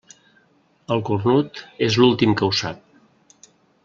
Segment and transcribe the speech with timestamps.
[0.95, 2.81] El cornut és l'últim que ho sap.